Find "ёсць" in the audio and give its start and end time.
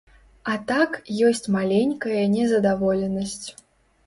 1.29-1.49